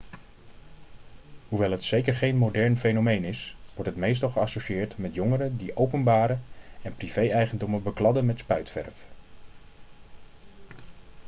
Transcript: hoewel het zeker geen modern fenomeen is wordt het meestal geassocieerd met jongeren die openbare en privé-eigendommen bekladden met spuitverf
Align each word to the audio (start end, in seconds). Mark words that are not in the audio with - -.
hoewel 1.49 1.71
het 1.71 1.83
zeker 1.83 2.13
geen 2.15 2.37
modern 2.37 2.77
fenomeen 2.77 3.23
is 3.23 3.55
wordt 3.73 3.89
het 3.89 3.99
meestal 3.99 4.29
geassocieerd 4.29 4.97
met 4.97 5.13
jongeren 5.13 5.57
die 5.57 5.75
openbare 5.77 6.37
en 6.81 6.95
privé-eigendommen 6.95 7.83
bekladden 7.83 8.25
met 8.25 8.39
spuitverf 8.39 9.03